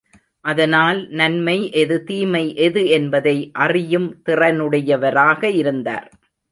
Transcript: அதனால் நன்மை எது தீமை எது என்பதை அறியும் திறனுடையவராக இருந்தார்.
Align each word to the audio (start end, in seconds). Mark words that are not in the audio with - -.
அதனால் 0.45 0.99
நன்மை 1.11 1.71
எது 1.73 2.03
தீமை 2.03 2.55
எது 2.57 2.89
என்பதை 2.89 3.37
அறியும் 3.59 4.09
திறனுடையவராக 4.25 5.43
இருந்தார். 5.55 6.09